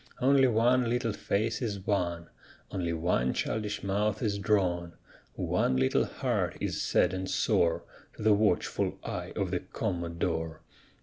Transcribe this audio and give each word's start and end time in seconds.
Only 0.19 0.47
one 0.47 0.89
little 0.89 1.13
face 1.13 1.61
is 1.61 1.85
wan; 1.85 2.27
Only 2.71 2.91
one 2.91 3.35
childish 3.35 3.83
mouth 3.83 4.23
is 4.23 4.39
drawn; 4.39 4.93
One 5.35 5.77
little 5.77 6.05
heart 6.05 6.57
is 6.59 6.81
sad 6.81 7.13
and 7.13 7.29
sore 7.29 7.83
To 8.17 8.23
the 8.23 8.33
watchful 8.33 8.97
eye 9.03 9.31
of 9.35 9.51
the 9.51 9.59
Commodore. 9.59 10.61